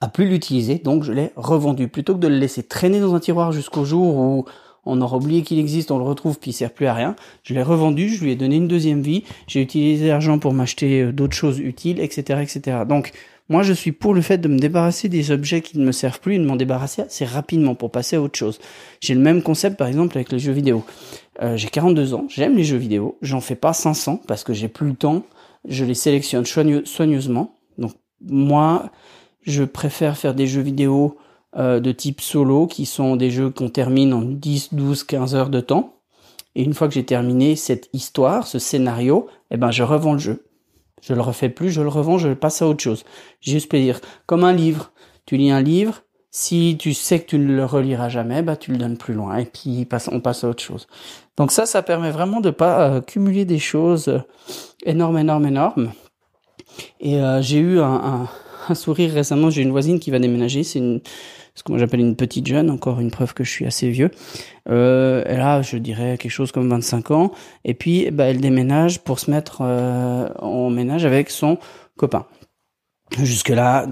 à 0.00 0.08
plus 0.08 0.28
l'utiliser, 0.28 0.76
donc 0.76 1.02
je 1.02 1.12
l'ai 1.12 1.32
revendu. 1.36 1.88
Plutôt 1.88 2.14
que 2.14 2.20
de 2.20 2.28
le 2.28 2.36
laisser 2.36 2.62
traîner 2.62 3.00
dans 3.00 3.14
un 3.14 3.20
tiroir 3.20 3.52
jusqu'au 3.52 3.84
jour 3.84 4.16
où 4.16 4.44
on 4.84 5.00
aura 5.00 5.16
oublié 5.16 5.42
qu'il 5.42 5.58
existe, 5.58 5.90
on 5.90 5.98
le 5.98 6.04
retrouve 6.04 6.38
puis 6.38 6.52
il 6.52 6.54
sert 6.54 6.72
plus 6.72 6.86
à 6.86 6.94
rien, 6.94 7.16
je 7.42 7.54
l'ai 7.54 7.62
revendu, 7.62 8.08
je 8.08 8.24
lui 8.24 8.32
ai 8.32 8.36
donné 8.36 8.56
une 8.56 8.68
deuxième 8.68 9.02
vie, 9.02 9.24
j'ai 9.46 9.60
utilisé 9.60 10.08
l'argent 10.08 10.38
pour 10.38 10.52
m'acheter 10.52 11.02
euh, 11.02 11.12
d'autres 11.12 11.36
choses 11.36 11.58
utiles, 11.58 12.00
etc., 12.00 12.40
etc. 12.42 12.78
Donc 12.88 13.12
moi 13.48 13.62
je 13.62 13.72
suis 13.72 13.92
pour 13.92 14.14
le 14.14 14.20
fait 14.20 14.38
de 14.38 14.48
me 14.48 14.58
débarrasser 14.58 15.08
des 15.08 15.30
objets 15.30 15.60
qui 15.60 15.78
ne 15.78 15.84
me 15.84 15.92
servent 15.92 16.20
plus 16.20 16.36
et 16.36 16.38
de 16.38 16.44
m'en 16.44 16.56
débarrasser 16.56 17.02
assez 17.02 17.24
rapidement 17.24 17.74
pour 17.74 17.90
passer 17.90 18.16
à 18.16 18.22
autre 18.22 18.38
chose. 18.38 18.60
J'ai 19.00 19.14
le 19.14 19.20
même 19.20 19.42
concept 19.42 19.76
par 19.76 19.88
exemple 19.88 20.16
avec 20.16 20.32
les 20.32 20.38
jeux 20.38 20.52
vidéo. 20.52 20.84
Euh, 21.42 21.56
j'ai 21.56 21.68
42 21.68 22.14
ans, 22.14 22.26
j'aime 22.28 22.56
les 22.56 22.64
jeux 22.64 22.76
vidéo, 22.76 23.18
j'en 23.20 23.40
fais 23.40 23.56
pas 23.56 23.72
500 23.72 24.22
parce 24.26 24.44
que 24.44 24.52
j'ai 24.52 24.68
plus 24.68 24.88
le 24.88 24.94
temps 24.94 25.24
je 25.66 25.84
les 25.84 25.94
sélectionne 25.94 26.44
soigneusement. 26.44 27.54
Donc 27.78 27.92
moi, 28.20 28.90
je 29.42 29.64
préfère 29.64 30.16
faire 30.16 30.34
des 30.34 30.46
jeux 30.46 30.60
vidéo 30.60 31.16
euh, 31.56 31.80
de 31.80 31.92
type 31.92 32.20
solo, 32.20 32.66
qui 32.66 32.86
sont 32.86 33.16
des 33.16 33.30
jeux 33.30 33.50
qu'on 33.50 33.68
termine 33.68 34.12
en 34.12 34.22
10, 34.22 34.74
12, 34.74 35.04
15 35.04 35.34
heures 35.34 35.50
de 35.50 35.60
temps. 35.60 35.94
Et 36.54 36.62
une 36.62 36.74
fois 36.74 36.88
que 36.88 36.94
j'ai 36.94 37.04
terminé 37.04 37.56
cette 37.56 37.88
histoire, 37.92 38.46
ce 38.46 38.58
scénario, 38.58 39.28
eh 39.50 39.56
ben 39.56 39.70
je 39.70 39.82
revends 39.82 40.14
le 40.14 40.18
jeu. 40.18 40.44
Je 41.00 41.14
le 41.14 41.20
refais 41.20 41.48
plus, 41.48 41.70
je 41.70 41.80
le 41.80 41.88
revends, 41.88 42.18
je 42.18 42.32
passe 42.34 42.62
à 42.62 42.66
autre 42.66 42.82
chose. 42.82 43.04
J'ai 43.40 43.52
juste 43.52 43.68
plaisir. 43.68 44.00
Comme 44.26 44.44
un 44.44 44.52
livre. 44.52 44.92
Tu 45.26 45.36
lis 45.36 45.50
un 45.50 45.60
livre, 45.60 46.02
si 46.30 46.76
tu 46.78 46.94
sais 46.94 47.20
que 47.20 47.26
tu 47.26 47.38
ne 47.38 47.54
le 47.54 47.64
reliras 47.64 48.08
jamais, 48.08 48.42
bah 48.42 48.56
tu 48.56 48.72
le 48.72 48.78
donnes 48.78 48.96
plus 48.96 49.14
loin 49.14 49.36
et 49.36 49.44
puis 49.44 49.86
on 50.10 50.20
passe 50.20 50.44
à 50.44 50.48
autre 50.48 50.62
chose. 50.62 50.86
Donc 51.36 51.52
ça, 51.52 51.66
ça 51.66 51.82
permet 51.82 52.10
vraiment 52.10 52.40
de 52.40 52.50
pas 52.50 52.88
euh, 52.88 53.00
cumuler 53.00 53.44
des 53.44 53.58
choses 53.58 54.08
euh, 54.08 54.20
énormes, 54.84 55.18
énormes, 55.18 55.46
énormes. 55.46 55.92
Et 57.00 57.20
euh, 57.20 57.42
j'ai 57.42 57.58
eu 57.58 57.80
un, 57.80 57.94
un, 57.94 58.28
sourire 58.74 59.12
récemment. 59.12 59.50
J'ai 59.50 59.62
une 59.62 59.70
voisine 59.70 59.98
qui 60.00 60.10
va 60.10 60.18
déménager. 60.18 60.62
C'est 60.62 60.78
une 60.78 61.00
ce 61.58 61.64
que 61.64 61.72
moi 61.72 61.78
j'appelle 61.78 62.00
une 62.00 62.14
petite 62.14 62.46
jeune, 62.46 62.70
encore 62.70 63.00
une 63.00 63.10
preuve 63.10 63.34
que 63.34 63.42
je 63.42 63.50
suis 63.50 63.66
assez 63.66 63.90
vieux. 63.90 64.10
Euh, 64.68 65.24
elle 65.26 65.40
a, 65.40 65.60
je 65.60 65.76
dirais, 65.76 66.16
quelque 66.16 66.30
chose 66.30 66.52
comme 66.52 66.68
25 66.68 67.10
ans, 67.10 67.32
et 67.64 67.74
puis 67.74 68.10
bah, 68.12 68.24
elle 68.26 68.40
déménage 68.40 69.00
pour 69.00 69.18
se 69.18 69.28
mettre 69.30 69.60
en 69.60 70.70
ménage 70.70 71.04
avec 71.04 71.30
son 71.30 71.58
copain. 71.96 72.26
Jusque-là, 73.20 73.86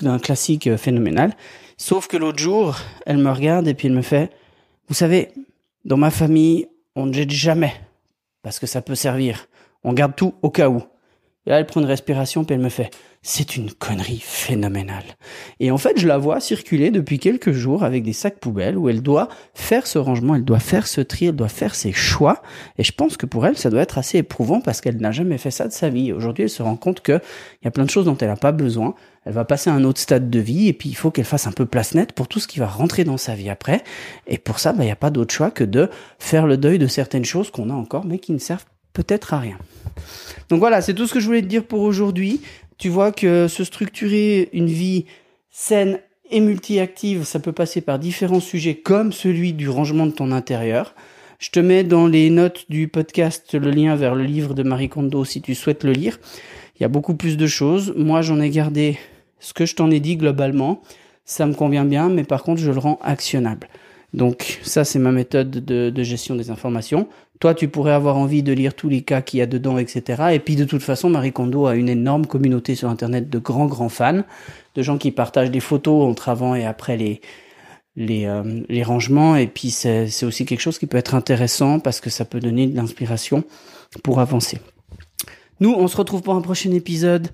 d'un 0.00 0.18
classique 0.18 0.74
phénoménal. 0.76 1.34
Sauf 1.76 2.08
que 2.08 2.16
l'autre 2.16 2.38
jour, 2.38 2.76
elle 3.06 3.18
me 3.18 3.30
regarde 3.30 3.68
et 3.68 3.74
puis 3.74 3.86
elle 3.86 3.94
me 3.94 4.02
fait, 4.02 4.32
vous 4.88 4.94
savez, 4.94 5.28
dans 5.84 5.96
ma 5.96 6.10
famille, 6.10 6.66
on 6.96 7.06
ne 7.06 7.12
jette 7.12 7.30
jamais, 7.30 7.72
parce 8.42 8.58
que 8.58 8.66
ça 8.66 8.82
peut 8.82 8.96
servir. 8.96 9.46
On 9.84 9.92
garde 9.92 10.16
tout 10.16 10.34
au 10.42 10.50
cas 10.50 10.68
où. 10.68 10.82
Et 11.46 11.50
là, 11.50 11.60
elle 11.60 11.66
prend 11.66 11.80
une 11.80 11.86
respiration, 11.86 12.44
puis 12.44 12.54
elle 12.54 12.60
me 12.60 12.68
fait, 12.68 12.90
c'est 13.22 13.56
une 13.56 13.72
connerie 13.72 14.22
phénoménale. 14.22 15.04
Et 15.60 15.70
en 15.70 15.78
fait, 15.78 15.98
je 15.98 16.06
la 16.06 16.18
vois 16.18 16.40
circuler 16.40 16.90
depuis 16.90 17.18
quelques 17.18 17.52
jours 17.52 17.82
avec 17.82 18.02
des 18.02 18.12
sacs 18.12 18.38
poubelles 18.38 18.78
où 18.78 18.88
elle 18.88 19.02
doit 19.02 19.28
faire 19.54 19.86
ce 19.86 19.98
rangement, 19.98 20.34
elle 20.34 20.44
doit 20.44 20.60
faire 20.60 20.86
ce 20.86 21.00
tri, 21.00 21.26
elle 21.26 21.36
doit 21.36 21.48
faire 21.48 21.74
ses 21.74 21.92
choix. 21.92 22.42
Et 22.78 22.84
je 22.84 22.92
pense 22.92 23.16
que 23.16 23.26
pour 23.26 23.46
elle, 23.46 23.58
ça 23.58 23.70
doit 23.70 23.82
être 23.82 23.98
assez 23.98 24.18
éprouvant 24.18 24.60
parce 24.60 24.80
qu'elle 24.80 24.98
n'a 24.98 25.12
jamais 25.12 25.38
fait 25.38 25.50
ça 25.50 25.66
de 25.66 25.72
sa 25.72 25.88
vie. 25.88 26.12
Aujourd'hui, 26.12 26.44
elle 26.44 26.50
se 26.50 26.62
rend 26.62 26.76
compte 26.76 27.00
qu'il 27.00 27.20
y 27.64 27.68
a 27.68 27.70
plein 27.70 27.84
de 27.84 27.90
choses 27.90 28.04
dont 28.04 28.16
elle 28.16 28.28
n'a 28.28 28.36
pas 28.36 28.52
besoin. 28.52 28.94
Elle 29.24 29.34
va 29.34 29.44
passer 29.44 29.68
à 29.68 29.74
un 29.74 29.84
autre 29.84 30.00
stade 30.00 30.30
de 30.30 30.38
vie 30.38 30.68
et 30.68 30.72
puis 30.72 30.88
il 30.88 30.94
faut 30.96 31.10
qu'elle 31.10 31.24
fasse 31.24 31.46
un 31.46 31.52
peu 31.52 31.66
place 31.66 31.94
nette 31.94 32.12
pour 32.12 32.28
tout 32.28 32.40
ce 32.40 32.46
qui 32.46 32.60
va 32.60 32.66
rentrer 32.66 33.04
dans 33.04 33.18
sa 33.18 33.34
vie 33.34 33.50
après. 33.50 33.82
Et 34.26 34.38
pour 34.38 34.58
ça, 34.58 34.72
bah, 34.72 34.84
il 34.84 34.86
n'y 34.86 34.92
a 34.92 34.96
pas 34.96 35.10
d'autre 35.10 35.34
choix 35.34 35.50
que 35.50 35.64
de 35.64 35.90
faire 36.18 36.46
le 36.46 36.56
deuil 36.56 36.78
de 36.78 36.86
certaines 36.86 37.24
choses 37.24 37.50
qu'on 37.50 37.68
a 37.68 37.74
encore 37.74 38.06
mais 38.06 38.18
qui 38.18 38.32
ne 38.32 38.38
servent 38.38 38.64
peut-être 38.94 39.34
à 39.34 39.38
rien. 39.38 39.58
Donc 40.48 40.60
voilà, 40.60 40.80
c'est 40.80 40.94
tout 40.94 41.06
ce 41.06 41.14
que 41.14 41.20
je 41.20 41.26
voulais 41.26 41.42
te 41.42 41.46
dire 41.46 41.64
pour 41.64 41.82
aujourd'hui. 41.82 42.40
Tu 42.78 42.88
vois 42.88 43.10
que 43.10 43.48
se 43.48 43.64
structurer 43.64 44.50
une 44.52 44.68
vie 44.68 45.06
saine 45.50 45.98
et 46.30 46.38
multi-active, 46.38 47.24
ça 47.24 47.40
peut 47.40 47.52
passer 47.52 47.80
par 47.80 47.98
différents 47.98 48.40
sujets 48.40 48.76
comme 48.76 49.12
celui 49.12 49.52
du 49.52 49.68
rangement 49.68 50.06
de 50.06 50.12
ton 50.12 50.30
intérieur. 50.30 50.94
Je 51.40 51.50
te 51.50 51.58
mets 51.58 51.82
dans 51.82 52.06
les 52.06 52.30
notes 52.30 52.66
du 52.68 52.86
podcast 52.86 53.54
le 53.54 53.70
lien 53.70 53.96
vers 53.96 54.14
le 54.14 54.22
livre 54.24 54.54
de 54.54 54.62
Marie 54.62 54.88
Kondo 54.88 55.24
si 55.24 55.40
tu 55.40 55.56
souhaites 55.56 55.82
le 55.82 55.92
lire. 55.92 56.20
Il 56.76 56.82
y 56.82 56.84
a 56.84 56.88
beaucoup 56.88 57.14
plus 57.14 57.36
de 57.36 57.46
choses. 57.48 57.92
Moi, 57.96 58.22
j'en 58.22 58.40
ai 58.40 58.50
gardé 58.50 58.96
ce 59.40 59.52
que 59.52 59.66
je 59.66 59.74
t'en 59.74 59.90
ai 59.90 59.98
dit 59.98 60.16
globalement. 60.16 60.82
Ça 61.24 61.46
me 61.46 61.54
convient 61.54 61.84
bien, 61.84 62.08
mais 62.08 62.24
par 62.24 62.44
contre, 62.44 62.60
je 62.60 62.70
le 62.70 62.78
rends 62.78 63.00
actionnable. 63.02 63.68
Donc 64.14 64.60
ça, 64.62 64.84
c'est 64.84 64.98
ma 64.98 65.12
méthode 65.12 65.50
de, 65.50 65.90
de, 65.90 66.02
gestion 66.02 66.34
des 66.34 66.50
informations. 66.50 67.08
Toi, 67.40 67.54
tu 67.54 67.68
pourrais 67.68 67.92
avoir 67.92 68.16
envie 68.16 68.42
de 68.42 68.52
lire 68.52 68.74
tous 68.74 68.88
les 68.88 69.02
cas 69.02 69.22
qu'il 69.22 69.38
y 69.38 69.42
a 69.42 69.46
dedans, 69.46 69.78
etc. 69.78 70.30
Et 70.32 70.40
puis 70.40 70.56
de 70.56 70.64
toute 70.64 70.82
façon, 70.82 71.08
Marie 71.08 71.32
Kondo 71.32 71.66
a 71.66 71.76
une 71.76 71.88
énorme 71.88 72.26
communauté 72.26 72.74
sur 72.74 72.88
Internet 72.88 73.30
de 73.30 73.38
grands, 73.38 73.66
grands 73.66 73.88
fans, 73.88 74.22
de 74.74 74.82
gens 74.82 74.98
qui 74.98 75.12
partagent 75.12 75.50
des 75.50 75.60
photos 75.60 76.04
entre 76.10 76.28
avant 76.28 76.54
et 76.56 76.66
après 76.66 76.96
les, 76.96 77.20
les, 77.94 78.26
euh, 78.26 78.62
les 78.68 78.82
rangements. 78.82 79.36
Et 79.36 79.46
puis 79.46 79.70
c'est 79.70 80.24
aussi 80.24 80.46
quelque 80.46 80.60
chose 80.60 80.78
qui 80.78 80.86
peut 80.86 80.98
être 80.98 81.14
intéressant 81.14 81.78
parce 81.78 82.00
que 82.00 82.10
ça 82.10 82.24
peut 82.24 82.40
donner 82.40 82.66
de 82.66 82.76
l'inspiration 82.76 83.44
pour 84.02 84.18
avancer. 84.18 84.58
Nous, 85.60 85.72
on 85.72 85.88
se 85.88 85.96
retrouve 85.96 86.22
pour 86.22 86.34
un 86.34 86.40
prochain 86.40 86.72
épisode. 86.72 87.28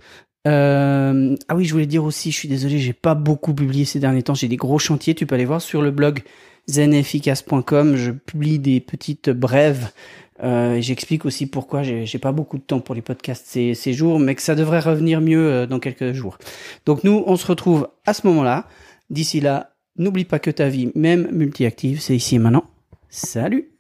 Euh, 0.46 1.36
ah 1.48 1.56
oui, 1.56 1.64
je 1.64 1.72
voulais 1.72 1.86
dire 1.86 2.04
aussi, 2.04 2.30
je 2.30 2.36
suis 2.36 2.48
désolé, 2.48 2.78
j'ai 2.78 2.92
pas 2.92 3.14
beaucoup 3.14 3.54
publié 3.54 3.84
ces 3.84 3.98
derniers 3.98 4.22
temps. 4.22 4.34
J'ai 4.34 4.48
des 4.48 4.56
gros 4.56 4.78
chantiers. 4.78 5.14
Tu 5.14 5.26
peux 5.26 5.34
aller 5.34 5.44
voir 5.44 5.62
sur 5.62 5.82
le 5.82 5.90
blog 5.90 6.22
zenefficace.com. 6.68 7.96
Je 7.96 8.10
publie 8.10 8.58
des 8.58 8.80
petites 8.80 9.30
brèves. 9.30 9.90
Euh, 10.42 10.80
J'explique 10.80 11.24
aussi 11.24 11.46
pourquoi 11.46 11.82
j'ai 11.82 12.18
pas 12.18 12.32
beaucoup 12.32 12.58
de 12.58 12.62
temps 12.62 12.80
pour 12.80 12.94
les 12.94 13.02
podcasts 13.02 13.46
ces, 13.46 13.74
ces 13.74 13.92
jours, 13.92 14.18
mais 14.18 14.34
que 14.34 14.42
ça 14.42 14.54
devrait 14.54 14.80
revenir 14.80 15.20
mieux 15.20 15.46
euh, 15.46 15.66
dans 15.66 15.78
quelques 15.78 16.12
jours. 16.12 16.38
Donc 16.86 17.04
nous, 17.04 17.22
on 17.26 17.36
se 17.36 17.46
retrouve 17.46 17.88
à 18.04 18.14
ce 18.14 18.26
moment-là. 18.26 18.66
D'ici 19.10 19.40
là, 19.40 19.74
n'oublie 19.96 20.24
pas 20.24 20.40
que 20.40 20.50
ta 20.50 20.68
vie, 20.68 20.90
même 20.94 21.28
multi-active, 21.30 22.00
c'est 22.00 22.16
ici 22.16 22.34
et 22.34 22.38
maintenant. 22.38 22.64
Salut 23.10 23.74